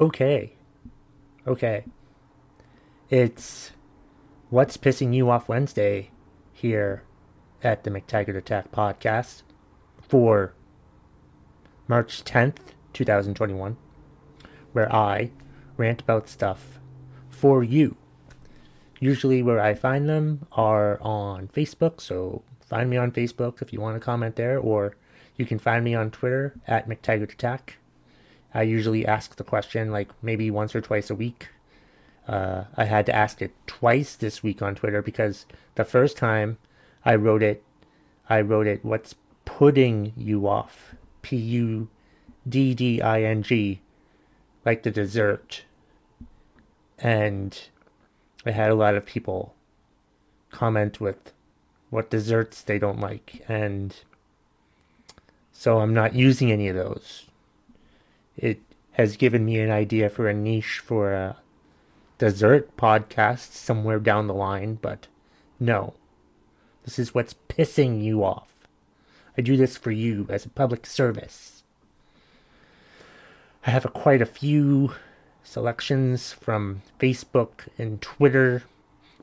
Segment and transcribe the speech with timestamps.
[0.00, 0.54] Okay.
[1.46, 1.84] Okay.
[3.10, 3.72] It's
[4.48, 6.10] What's Pissing You Off Wednesday
[6.54, 7.02] here
[7.62, 9.42] at the McTaggart Attack podcast
[10.00, 10.54] for
[11.86, 13.76] March 10th, 2021,
[14.72, 15.32] where I
[15.76, 16.80] rant about stuff
[17.28, 17.98] for you.
[19.00, 23.82] Usually, where I find them are on Facebook, so find me on Facebook if you
[23.82, 24.96] want to comment there, or
[25.36, 27.76] you can find me on Twitter at McTaggart Attack.
[28.52, 31.48] I usually ask the question like maybe once or twice a week.
[32.26, 36.58] Uh, I had to ask it twice this week on Twitter because the first time
[37.04, 37.62] I wrote it,
[38.28, 40.94] I wrote it, what's putting you off?
[41.22, 41.88] P U
[42.48, 43.80] D D I N G,
[44.64, 45.64] like the dessert.
[46.98, 47.58] And
[48.44, 49.54] I had a lot of people
[50.50, 51.32] comment with
[51.90, 53.44] what desserts they don't like.
[53.48, 53.94] And
[55.52, 57.26] so I'm not using any of those
[58.40, 58.60] it
[58.92, 61.36] has given me an idea for a niche for a
[62.18, 65.06] dessert podcast somewhere down the line, but
[65.58, 65.94] no.
[66.84, 68.52] This is what's pissing you off.
[69.36, 71.62] I do this for you as a public service.
[73.66, 74.94] I have a, quite a few
[75.44, 78.64] selections from Facebook and Twitter,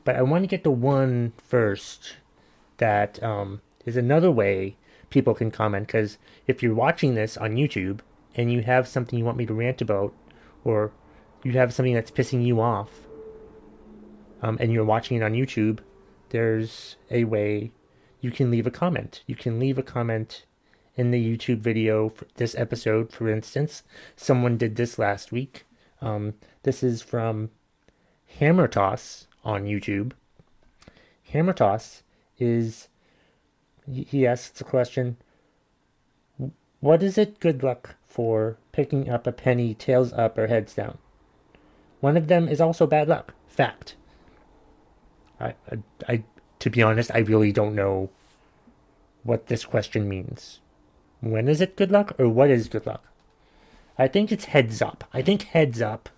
[0.03, 2.17] but I want to get to one first
[2.77, 4.75] that um, is another way
[5.09, 8.01] people can comment because if you're watching this on YouTube,
[8.37, 10.13] and you have something you want me to rant about,
[10.63, 10.93] or
[11.43, 12.91] you have something that's pissing you off,
[14.41, 15.79] um, and you're watching it on YouTube,
[16.29, 17.71] there's a way
[18.21, 19.23] you can leave a comment.
[19.27, 20.45] You can leave a comment
[20.95, 23.83] in the YouTube video for this episode, for instance.
[24.15, 25.65] Someone did this last week.
[26.01, 27.49] Um, this is from
[28.39, 30.11] Hammer Toss on YouTube.
[31.31, 32.03] Hammer Toss
[32.37, 32.87] is,
[33.91, 35.17] he asks a question,
[36.79, 40.97] what is it good luck for picking up a penny tails up or heads down.
[41.99, 43.35] One of them is also bad luck.
[43.47, 43.95] Fact.
[45.39, 46.23] I, I, I,
[46.57, 48.09] to be honest, I really don't know
[49.21, 50.61] what this question means.
[51.21, 53.05] When is it good luck or what is good luck?
[53.99, 55.03] I think it's heads up.
[55.13, 56.09] I think heads up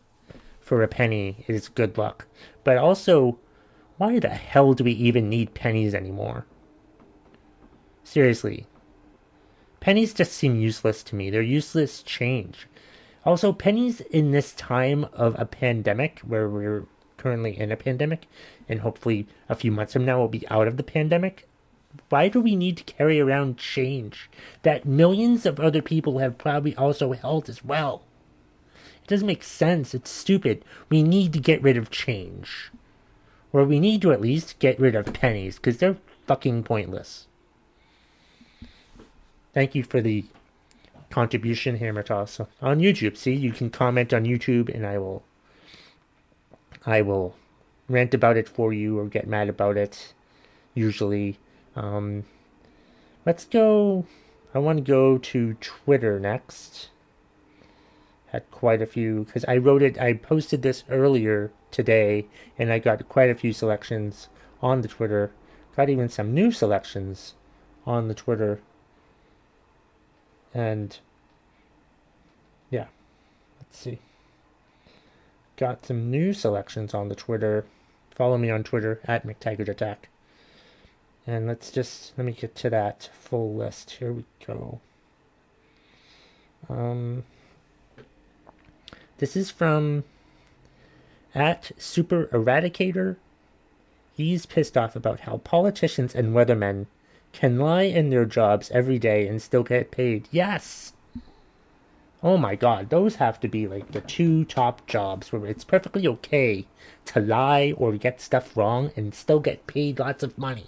[0.62, 2.28] for a penny is good luck.
[2.64, 3.40] But also,
[3.98, 6.46] why the hell do we even need pennies anymore?
[8.06, 8.68] Seriously,
[9.80, 11.30] pennies just seem useless to me.
[11.30, 12.68] They're useless change.
[13.26, 16.86] Also, pennies in this time of a pandemic, where we're
[17.18, 18.28] currently in a pandemic,
[18.68, 21.48] and hopefully a few months from now we'll be out of the pandemic.
[22.10, 24.30] Why do we need to carry around change
[24.62, 28.04] that millions of other people have probably also held as well?
[29.04, 29.94] It doesn't make sense.
[29.94, 30.64] It's stupid.
[30.90, 32.72] We need to get rid of change.
[33.52, 35.98] Or we need to at least get rid of pennies, because they're
[36.28, 37.28] fucking pointless.
[39.54, 40.26] Thank you for the
[41.10, 43.18] contribution, Hammer Toss, on YouTube.
[43.18, 45.24] See, you can comment on YouTube, and I will,
[46.86, 47.36] I will
[47.88, 50.14] rant about it for you or get mad about it.
[50.76, 51.40] Usually,
[51.76, 52.26] um,
[53.26, 54.06] let's go.
[54.54, 56.90] I want to go to Twitter next.
[58.28, 60.00] Had quite a few because I wrote it.
[60.00, 62.28] I posted this earlier today,
[62.60, 64.30] and I got quite a few selections
[64.62, 65.31] on the Twitter.
[65.76, 67.34] Got even some new selections
[67.88, 68.62] on the Twitter
[70.54, 70.98] and
[72.70, 72.88] yeah,
[73.60, 74.00] let's see.
[75.58, 77.66] Got some new selections on the Twitter.
[78.16, 80.10] Follow me on Twitter at McTaggart Attack.
[81.28, 83.92] And let's just let me get to that full list.
[83.92, 84.80] Here we go.
[86.68, 87.24] Um,
[89.18, 90.04] this is from
[91.36, 93.18] at Super Eradicator.
[94.16, 96.88] He's pissed off about how politicians and weathermen
[97.32, 100.28] can lie in their jobs every day and still get paid.
[100.32, 100.94] Yes!
[102.22, 106.06] Oh my god, those have to be like the two top jobs where it's perfectly
[106.08, 106.66] okay
[107.06, 110.68] to lie or get stuff wrong and still get paid lots of money.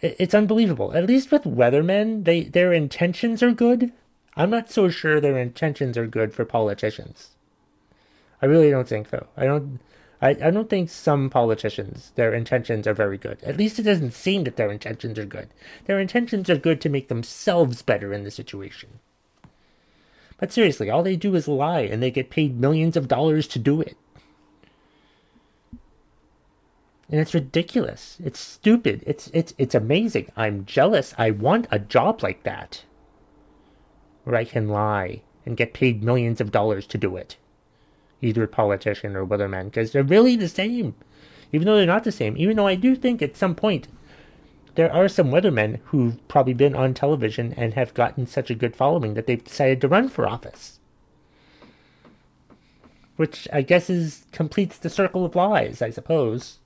[0.00, 0.94] It's unbelievable.
[0.94, 3.92] At least with weathermen, they their intentions are good.
[4.36, 7.30] I'm not so sure their intentions are good for politicians.
[8.40, 9.26] I really don't think so.
[9.36, 9.80] I don't
[10.20, 13.38] I, I don't think some politicians, their intentions are very good.
[13.44, 15.48] At least it doesn't seem that their intentions are good.
[15.84, 18.98] Their intentions are good to make themselves better in the situation.
[20.38, 23.58] But seriously, all they do is lie and they get paid millions of dollars to
[23.58, 23.96] do it.
[27.10, 28.18] And it's ridiculous.
[28.22, 29.02] It's stupid.
[29.06, 30.30] It's it's it's amazing.
[30.36, 31.14] I'm jealous.
[31.16, 32.84] I want a job like that.
[34.24, 37.38] Where I can lie and get paid millions of dollars to do it
[38.20, 40.94] either politician or weatherman because they're really the same,
[41.52, 42.36] even though they're not the same.
[42.36, 43.88] Even though I do think at some point
[44.74, 48.76] there are some weathermen who've probably been on television and have gotten such a good
[48.76, 50.78] following that they've decided to run for office.
[53.16, 56.58] Which I guess is completes the circle of lies, I suppose.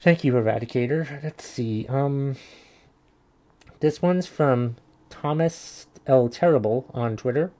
[0.00, 1.22] Thank you, Eradicator.
[1.22, 1.86] Let's see.
[1.88, 2.36] Um,
[3.80, 4.76] this one's from
[5.08, 6.28] Thomas L.
[6.28, 7.50] Terrible on Twitter.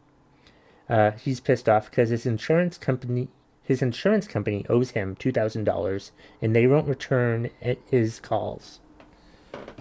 [0.89, 3.29] Uh, he's pissed off because his insurance company
[3.63, 7.51] his insurance company owes him two thousand dollars and they won't return
[7.91, 8.79] his calls.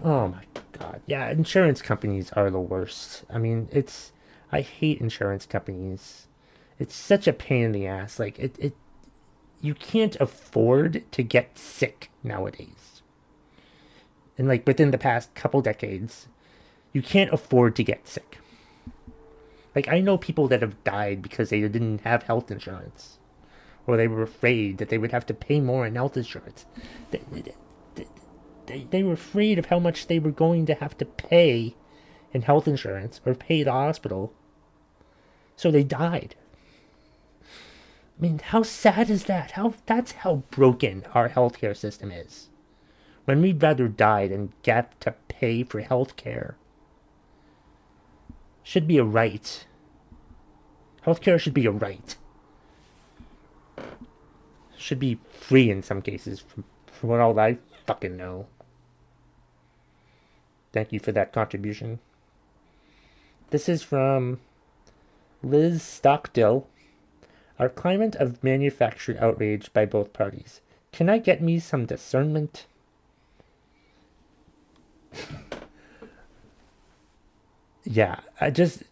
[0.04, 1.02] Oh my god.
[1.06, 3.24] Yeah, insurance companies are the worst.
[3.30, 4.12] I mean, it's
[4.52, 6.28] I hate insurance companies.
[6.80, 8.18] It's such a pain in the ass.
[8.18, 8.76] Like it, it
[9.62, 13.02] you can't afford to get sick nowadays.
[14.38, 16.28] And like within the past couple decades,
[16.92, 18.40] you can't afford to get sick.
[19.76, 23.20] Like I know people that have died because they didn't have health insurance,
[23.86, 26.66] or they were afraid that they would have to pay more in health insurance.
[27.12, 27.54] They, they,
[28.66, 31.76] they, they were afraid of how much they were going to have to pay
[32.32, 34.34] in health insurance or pay the hospital.
[35.56, 36.36] So they died.
[38.18, 39.52] I mean, how sad is that?
[39.52, 42.48] How that's how broken our healthcare system is.
[43.26, 46.56] When we'd rather die than get to pay for healthcare
[48.66, 49.66] should be a right.
[51.06, 52.16] Healthcare should be a right.
[54.76, 58.48] Should be free in some cases, from, from what all I fucking know.
[60.74, 62.00] Thank you for that contribution.
[63.52, 64.40] This is from
[65.44, 66.66] Liz Stockdill.
[67.60, 70.60] Our climate of manufactured outrage by both parties.
[70.92, 72.66] Can I get me some discernment?
[77.86, 78.84] yeah, I just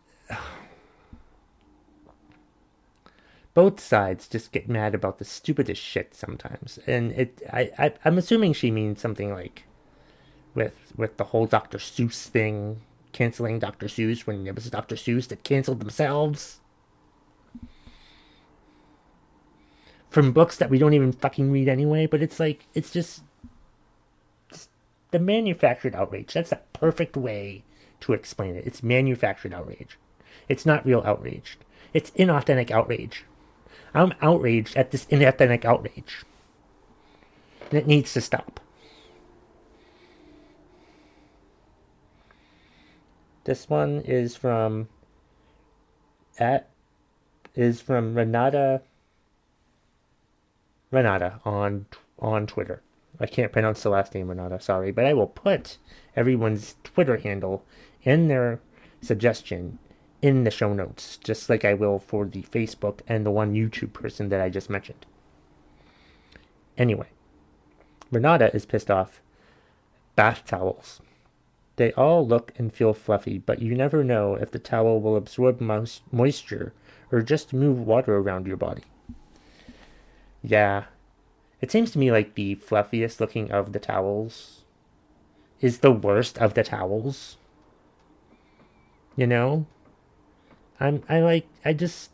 [3.54, 7.42] both sides just get mad about the stupidest shit sometimes, and it.
[7.52, 9.66] I, I I'm assuming she means something like,
[10.56, 11.78] with with the whole Dr.
[11.78, 12.82] Seuss thing,
[13.12, 13.88] canceling Dr.
[13.88, 14.96] Seuss when it was Dr.
[14.96, 16.60] Seuss that canceled themselves.
[20.10, 23.24] From books that we don't even fucking read anyway, but it's like it's just,
[25.10, 26.34] the manufactured outrage.
[26.34, 27.64] That's a perfect way
[28.04, 28.66] to explain it.
[28.66, 29.98] It's manufactured outrage.
[30.48, 31.58] It's not real outrage.
[31.94, 33.26] It's inauthentic outrage.
[33.94, 36.24] I'm outraged at this inauthentic outrage.
[37.70, 38.60] And it needs to stop.
[43.46, 44.88] This one is from
[46.40, 46.70] at
[47.56, 48.82] is from Renata
[50.92, 51.86] Renata on
[52.20, 52.82] on Twitter.
[53.20, 55.78] I can't pronounce the last name Renata, sorry, but I will put
[56.16, 57.64] everyone's Twitter handle
[58.04, 58.60] in their
[59.02, 59.80] suggestion
[60.22, 63.94] in the show notes, just like I will for the Facebook and the one YouTube
[63.94, 65.06] person that I just mentioned.
[66.78, 67.08] Anyway,
[68.12, 69.22] Renata is pissed off.
[70.16, 71.02] Bath towels.
[71.76, 75.60] They all look and feel fluffy, but you never know if the towel will absorb
[75.60, 76.74] moisture
[77.12, 78.84] or just move water around your body.
[80.44, 80.86] Yeah,
[81.62, 84.64] it seems to me like the fluffiest looking of the towels
[85.62, 87.38] is the worst of the towels.
[89.16, 89.66] You know?
[90.80, 92.12] I'm I like I just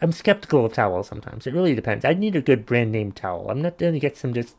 [0.00, 1.46] I'm skeptical of towels sometimes.
[1.46, 2.04] It really depends.
[2.04, 3.50] I need a good brand name towel.
[3.50, 4.56] I'm not gonna get some just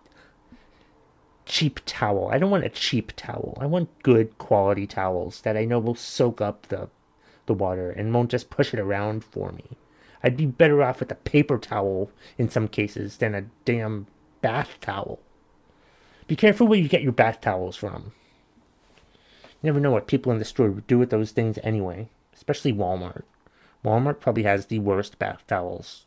[1.46, 2.30] cheap towel.
[2.32, 3.58] I don't want a cheap towel.
[3.60, 6.90] I want good quality towels that I know will soak up the
[7.46, 9.78] the water and won't just push it around for me.
[10.24, 14.08] I'd be better off with a paper towel in some cases than a damn
[14.42, 15.20] bath towel.
[16.28, 18.12] Be careful where you get your bath towels from.
[19.68, 22.72] You never know what people in the store would do with those things anyway, especially
[22.72, 23.24] Walmart.
[23.84, 26.06] Walmart probably has the worst bath towels.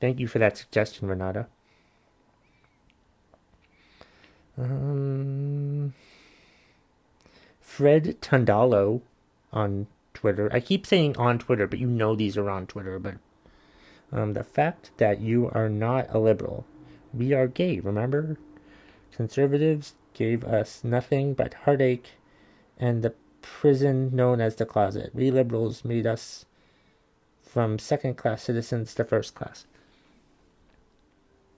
[0.00, 1.46] Thank you for that suggestion, Renata.
[4.58, 5.94] Um,
[7.60, 9.02] Fred Tundalo
[9.52, 10.50] on Twitter.
[10.52, 12.98] I keep saying on Twitter, but you know these are on Twitter.
[12.98, 13.18] But
[14.10, 16.66] um, the fact that you are not a liberal,
[17.14, 17.78] we are gay.
[17.78, 18.36] Remember,
[19.12, 22.10] conservatives gave us nothing but heartache
[22.78, 25.10] and the prison known as the closet.
[25.14, 26.44] We liberals made us
[27.42, 29.66] from second class citizens to first class.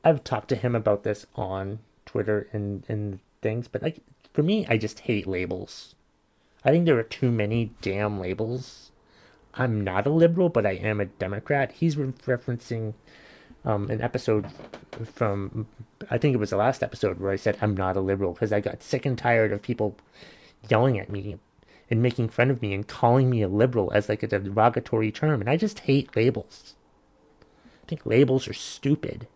[0.02, 4.00] I've talked to him about this on Twitter and, and things, but like
[4.32, 5.94] for me, I just hate labels.
[6.64, 8.90] I think there are too many damn labels.
[9.54, 11.72] I'm not a liberal, but I am a Democrat.
[11.72, 12.94] He's re- referencing
[13.64, 14.46] um, an episode
[15.12, 15.66] from
[16.10, 18.52] I think it was the last episode where I said I'm not a liberal because
[18.52, 19.96] I got sick and tired of people
[20.68, 21.38] yelling at me
[21.90, 25.40] and making fun of me and calling me a liberal as like a derogatory term,
[25.40, 26.74] and I just hate labels.
[27.82, 29.26] I think labels are stupid.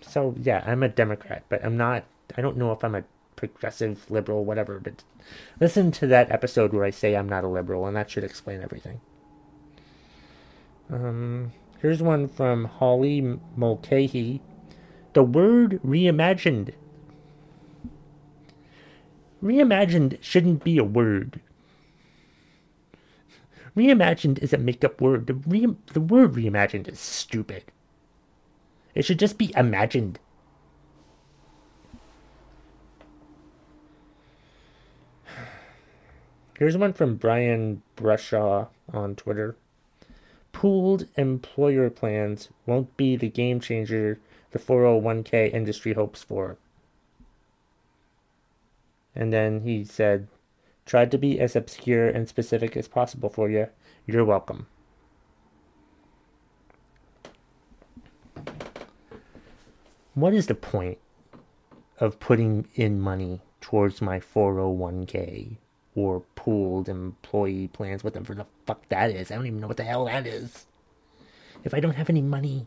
[0.00, 2.04] So yeah, I'm a Democrat, but I'm not.
[2.36, 3.04] I don't know if I'm a
[3.36, 4.78] progressive liberal, whatever.
[4.78, 5.04] But
[5.58, 8.60] listen to that episode where I say I'm not a liberal, and that should explain
[8.60, 9.00] everything.
[10.90, 14.42] Um, here's one from Holly Mulcahy.
[15.12, 16.72] The word reimagined.
[19.42, 21.40] Reimagined shouldn't be a word.
[23.76, 25.28] Reimagined is a make up word.
[25.28, 27.64] The, re- the word reimagined is stupid.
[28.94, 30.18] It should just be imagined.
[36.58, 39.56] Here's one from Brian Brushaw on Twitter.
[40.60, 46.58] Pooled employer plans won't be the game changer the 401k industry hopes for.
[49.14, 50.28] And then he said,
[50.84, 53.68] Tried to be as obscure and specific as possible for you.
[54.04, 54.66] You're welcome.
[60.12, 60.98] What is the point
[61.98, 65.56] of putting in money towards my 401k
[65.94, 69.30] or pooled employee plans, whatever the fuck that is?
[69.30, 70.66] I don't even know what the hell that is.
[71.64, 72.66] If I don't have any money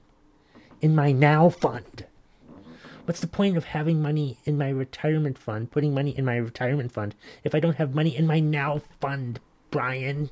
[0.81, 2.05] in my now fund,
[3.05, 6.93] What's the point of having money in my retirement fund, putting money in my retirement
[6.93, 10.29] fund, if I don't have money in my now fund, Brian?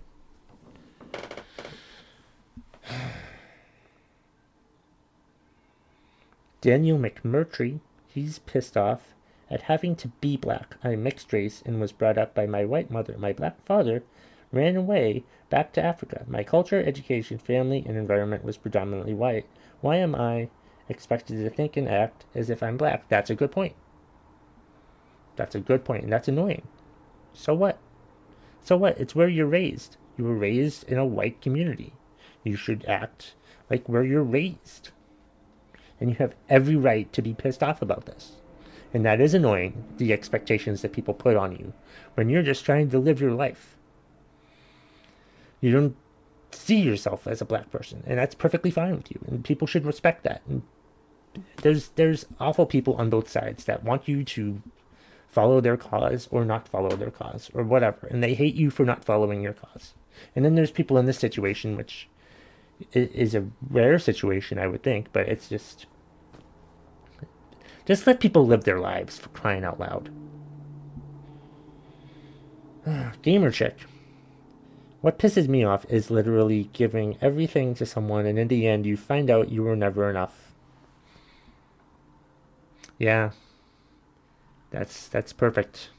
[6.61, 9.01] Daniel McMurtry, he's pissed off
[9.51, 10.77] at having to be black.
[10.83, 13.15] I'm mixed race and was brought up by my white mother.
[13.17, 14.03] My black father
[14.51, 16.25] ran away back to Africa.
[16.27, 19.45] My culture, education, family, and environment was predominantly white.
[19.81, 20.49] Why am I
[20.91, 23.07] expected to think and act as if I'm black.
[23.09, 23.73] That's a good point.
[25.35, 26.67] That's a good point, and that's annoying.
[27.33, 27.79] So what?
[28.63, 28.99] So what?
[28.99, 29.97] It's where you're raised.
[30.17, 31.93] You were raised in a white community.
[32.43, 33.33] You should act
[33.69, 34.91] like where you're raised.
[35.99, 38.33] And you have every right to be pissed off about this.
[38.93, 41.73] And that is annoying, the expectations that people put on you
[42.15, 43.77] when you're just trying to live your life.
[45.61, 45.95] You don't
[46.51, 49.19] see yourself as a black person, and that's perfectly fine with you.
[49.27, 50.41] And people should respect that.
[50.47, 50.63] And
[51.61, 54.61] there's there's awful people on both sides that want you to
[55.27, 58.85] follow their cause or not follow their cause or whatever, and they hate you for
[58.85, 59.93] not following your cause.
[60.35, 62.09] And then there's people in this situation, which
[62.93, 65.85] is a rare situation, I would think, but it's just
[67.85, 70.09] just let people live their lives for crying out loud.
[73.21, 73.77] Gamer chick.
[75.01, 78.95] What pisses me off is literally giving everything to someone, and in the end, you
[78.95, 80.53] find out you were never enough.
[82.99, 83.31] Yeah,
[84.69, 85.89] that's that's perfect.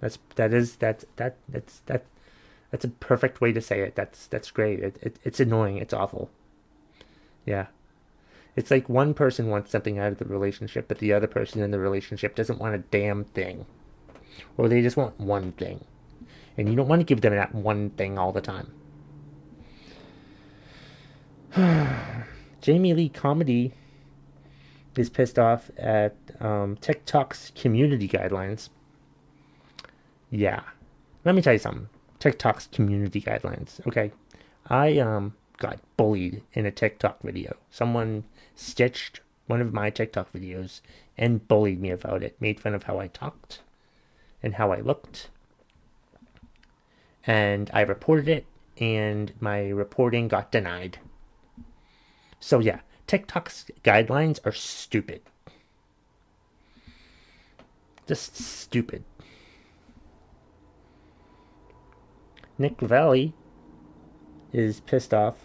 [0.00, 2.04] That's that is that that that's that
[2.70, 3.96] that's a perfect way to say it.
[3.96, 4.78] That's that's great.
[4.78, 5.78] It, it it's annoying.
[5.78, 6.30] It's awful.
[7.44, 7.66] Yeah.
[8.56, 11.70] It's like one person wants something out of the relationship, but the other person in
[11.70, 13.66] the relationship doesn't want a damn thing.
[14.56, 15.84] Or they just want one thing
[16.60, 18.70] and you don't want to give them that one thing all the time.
[22.60, 23.72] Jamie Lee Comedy
[24.94, 28.68] is pissed off at um, TikTok's community guidelines.
[30.30, 30.60] Yeah.
[31.24, 31.88] Let me tell you something.
[32.18, 33.84] TikTok's community guidelines.
[33.86, 34.12] Okay.
[34.66, 37.56] I um got bullied in a TikTok video.
[37.70, 38.24] Someone
[38.60, 40.80] stitched one of my TikTok videos
[41.16, 43.60] and bullied me about it, made fun of how I talked
[44.42, 45.28] and how I looked
[47.24, 48.46] and I reported it,
[48.78, 50.98] and my reporting got denied.
[52.38, 55.20] So, yeah, TikTok's guidelines are stupid.
[58.06, 59.04] Just stupid.
[62.58, 63.34] Nick Valley
[64.52, 65.36] is pissed off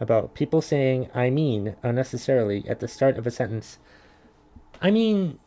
[0.00, 3.78] about people saying I mean unnecessarily at the start of a sentence.
[4.80, 5.38] I mean,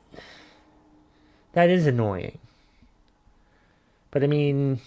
[1.54, 2.38] that is annoying.
[4.12, 4.80] But I mean,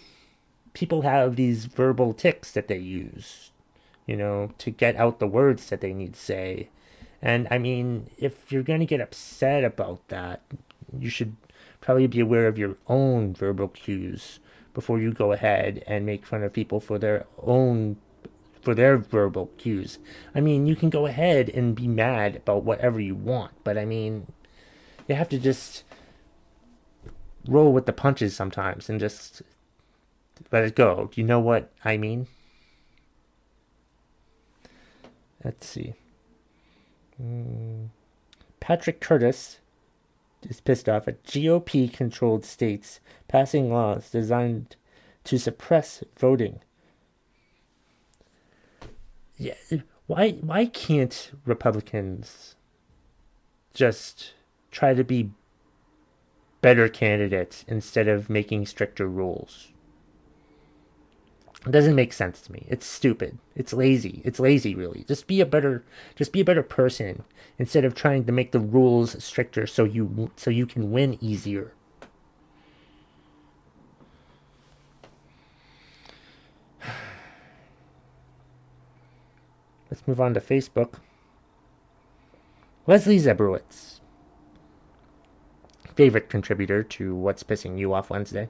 [0.73, 3.51] people have these verbal tics that they use,
[4.07, 6.69] you know, to get out the words that they need to say.
[7.21, 10.43] And I mean, if you're going to get upset about that,
[10.97, 11.35] you should
[11.81, 14.39] probably be aware of your own verbal cues
[14.75, 17.97] before you go ahead and make fun of people for their own
[18.67, 20.01] for their verbal cues.
[20.35, 23.85] I mean, you can go ahead and be mad about whatever you want, but I
[23.85, 24.27] mean,
[25.07, 25.85] you have to just
[27.47, 29.41] roll with the punches sometimes and just
[30.51, 31.09] let it go.
[31.13, 32.27] Do you know what I mean?
[35.45, 35.95] Let's see.
[37.23, 37.91] Mm.
[38.59, 39.61] Patrick Curtis
[40.43, 44.75] is pissed off at GOP controlled states passing laws designed
[45.23, 46.59] to suppress voting.
[49.39, 49.55] Yeah,
[50.07, 52.55] why why can't Republicans
[53.75, 54.33] just
[54.71, 55.31] try to be
[56.67, 59.69] better candidates instead of making stricter rules.
[61.65, 62.67] It doesn't make sense to me.
[62.69, 63.39] It's stupid.
[63.55, 64.21] It's lazy.
[64.25, 65.05] It's lazy really.
[65.07, 65.85] Just be a better
[66.17, 67.23] just be a better person
[67.57, 71.73] instead of trying to make the rules stricter so you so you can win easier.
[79.91, 80.95] Let's move on to Facebook.
[82.87, 84.01] Leslie Zebrowitz,
[85.95, 88.49] favorite contributor to What's Pissing You Off Wednesday.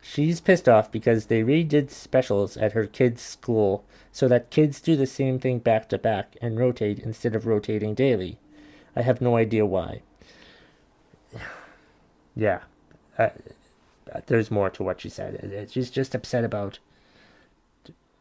[0.00, 4.94] She's pissed off because they redid specials at her kids' school so that kids do
[4.94, 8.38] the same thing back to back and rotate instead of rotating daily.
[8.94, 10.02] I have no idea why.
[12.36, 12.60] yeah,
[13.18, 13.30] uh,
[14.26, 15.68] there's more to what she said.
[15.72, 16.78] She's just upset about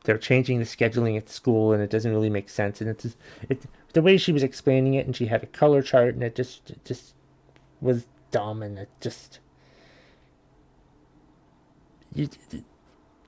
[0.05, 2.81] they're changing the scheduling at school and it doesn't really make sense.
[2.81, 3.15] And it's
[3.49, 6.35] it the way she was explaining it and she had a color chart and it
[6.35, 7.13] just it just
[7.81, 9.39] was dumb and it just
[12.13, 12.29] you,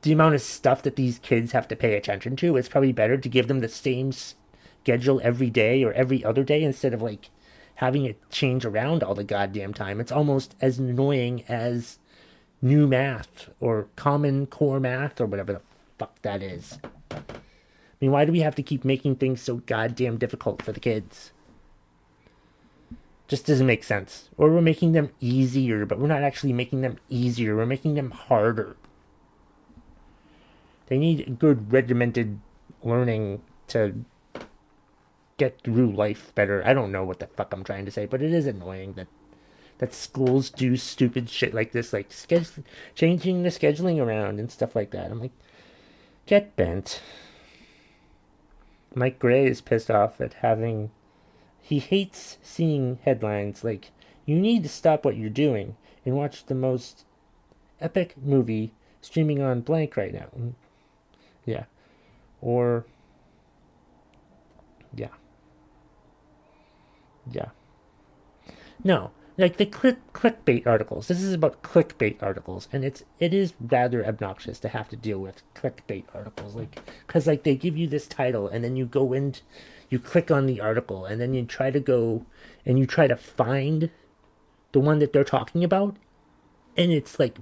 [0.01, 3.17] the amount of stuff that these kids have to pay attention to it's probably better
[3.17, 7.29] to give them the same schedule every day or every other day instead of like
[7.75, 9.99] having it change around all the goddamn time.
[9.99, 11.99] It's almost as annoying as
[12.61, 15.61] new math or common core math or whatever the
[15.97, 16.79] fuck that is.
[17.11, 17.17] I
[17.99, 21.31] mean, why do we have to keep making things so goddamn difficult for the kids?
[23.27, 24.29] Just doesn't make sense.
[24.37, 27.55] Or we're making them easier, but we're not actually making them easier.
[27.55, 28.77] We're making them harder.
[30.87, 32.39] They need good regimented
[32.83, 34.05] learning to
[35.37, 36.63] get through life better.
[36.65, 39.07] I don't know what the fuck I'm trying to say, but it is annoying that
[39.79, 42.09] that schools do stupid shit like this, like
[42.95, 45.11] changing the scheduling around and stuff like that.
[45.11, 45.33] I'm like,
[46.27, 47.01] get bent.
[48.93, 50.91] Mike Gray is pissed off at having.
[51.61, 53.91] He hates seeing headlines like,
[54.25, 57.05] you need to stop what you're doing and watch the most
[57.81, 60.27] epic movie streaming on blank right now.
[60.37, 60.53] Mm,
[61.45, 61.65] yeah.
[62.41, 62.85] Or.
[64.93, 65.09] Yeah.
[67.31, 67.49] Yeah.
[68.83, 71.07] No, like the click clickbait articles.
[71.07, 75.19] This is about clickbait articles, and it's it is rather obnoxious to have to deal
[75.19, 79.13] with clickbait articles, like because like they give you this title, and then you go
[79.13, 79.35] in,
[79.89, 82.25] you click on the article, and then you try to go
[82.65, 83.91] and you try to find
[84.71, 85.95] the one that they're talking about,
[86.75, 87.37] and it's like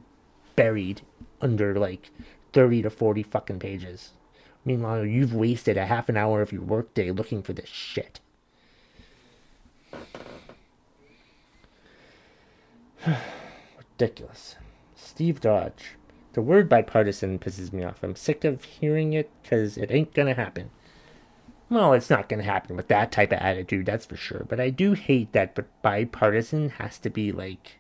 [0.56, 1.02] buried
[1.42, 2.12] under like
[2.52, 4.12] thirty to forty fucking pages.
[4.66, 8.20] Meanwhile, you've wasted a half an hour of your workday looking for this shit.
[13.78, 14.56] Ridiculous.
[14.96, 15.96] Steve Dodge.
[16.34, 18.04] The word bipartisan pisses me off.
[18.04, 20.70] I'm sick of hearing it because it ain't gonna happen.
[21.70, 24.46] Well, it's not gonna happen with that type of attitude, that's for sure.
[24.48, 27.80] But I do hate that but bipartisan has to be like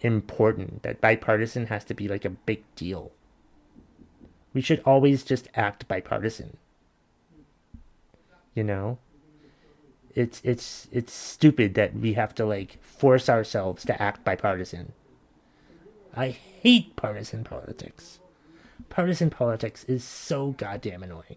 [0.00, 0.82] important.
[0.82, 3.12] That bipartisan has to be like a big deal.
[4.52, 6.56] We should always just act bipartisan.
[8.54, 8.98] You know?
[10.18, 14.92] It's it's it's stupid that we have to like force ourselves to act bipartisan.
[16.16, 18.18] I hate partisan politics.
[18.88, 21.36] Partisan politics is so goddamn annoying.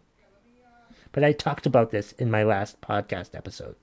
[1.12, 3.76] But I talked about this in my last podcast episode.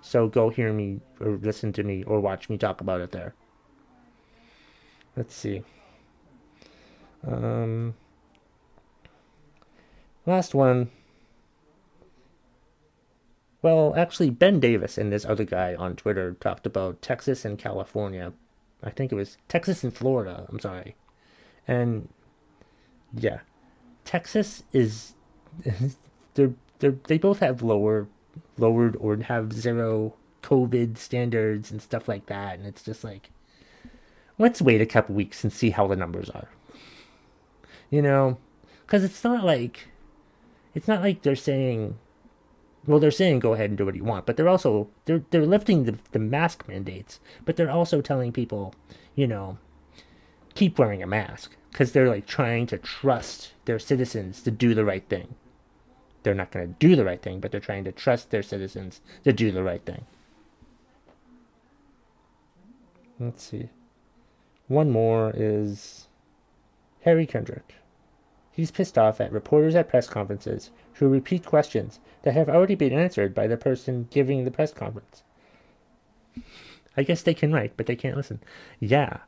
[0.00, 3.34] So go hear me or listen to me or watch me talk about it there.
[5.16, 5.62] Let's see.
[7.24, 7.94] Um
[10.26, 10.90] last one
[13.60, 18.32] well, actually, Ben Davis and this other guy on Twitter talked about Texas and California.
[18.82, 20.46] I think it was Texas and Florida.
[20.48, 20.94] I'm sorry.
[21.66, 22.08] And
[23.12, 23.40] yeah,
[24.04, 25.14] Texas is
[26.34, 28.06] they're, they're they both have lower
[28.56, 32.58] lowered or have zero COVID standards and stuff like that.
[32.58, 33.30] And it's just like,
[34.38, 36.48] let's wait a couple weeks and see how the numbers are.
[37.90, 38.38] You know,
[38.86, 39.88] because it's not like
[40.74, 41.98] it's not like they're saying
[42.88, 45.46] well, they're saying go ahead and do what you want, but they're also they're they're
[45.46, 48.74] lifting the, the mask mandates, but they're also telling people,
[49.14, 49.58] you know,
[50.54, 54.86] keep wearing a mask because they're like trying to trust their citizens to do the
[54.86, 55.34] right thing.
[56.22, 59.00] They're not going to do the right thing, but they're trying to trust their citizens
[59.24, 60.06] to do the right thing.
[63.20, 63.68] Let's see.
[64.66, 66.08] One more is
[67.02, 67.74] Harry Kendrick.
[68.58, 72.92] He's pissed off at reporters at press conferences who repeat questions that have already been
[72.92, 75.22] answered by the person giving the press conference.
[76.96, 78.40] I guess they can write, but they can't listen.
[78.80, 79.18] Yeah.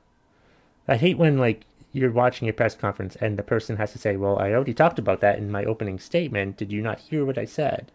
[0.89, 4.17] I hate when, like, you're watching a press conference and the person has to say,
[4.17, 6.57] Well, I already talked about that in my opening statement.
[6.57, 7.93] Did you not hear what I said?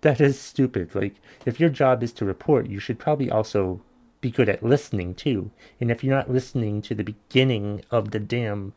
[0.00, 0.92] that is stupid.
[0.92, 1.14] Like,
[1.46, 3.80] if your job is to report, you should probably also
[4.20, 5.52] be good at listening too.
[5.80, 8.72] And if you're not listening to the beginning of the damn,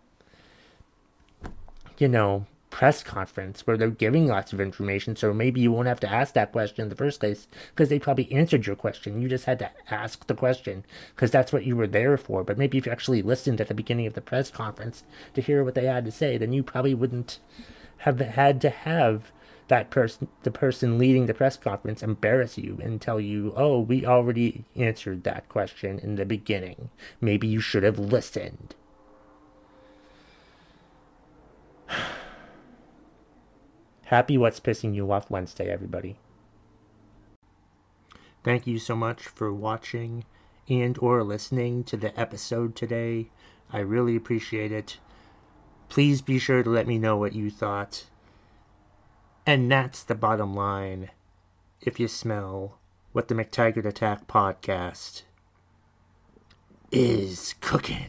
[1.97, 5.99] you know, press conference where they're giving lots of information, so maybe you won't have
[6.01, 9.21] to ask that question in the first place because they probably answered your question.
[9.21, 10.84] You just had to ask the question
[11.15, 12.43] because that's what you were there for.
[12.43, 15.03] But maybe if you actually listened at the beginning of the press conference
[15.36, 17.39] to hear what they had to say, then you probably wouldn't
[17.99, 19.31] have had to have
[19.69, 24.05] that person, the person leading the press conference, embarrass you and tell you, oh, we
[24.05, 26.89] already answered that question in the beginning.
[27.21, 28.75] Maybe you should have listened.
[34.09, 36.19] Happy What's Pissing You Off Wednesday, everybody.
[38.43, 40.25] Thank you so much for watching
[40.69, 43.31] and or listening to the episode today.
[43.73, 44.99] I really appreciate it.
[45.89, 48.05] Please be sure to let me know what you thought.
[49.43, 51.09] And that's the bottom line.
[51.81, 52.77] If you smell
[53.11, 55.23] what the McTaggart Attack podcast
[56.91, 58.05] is cooking.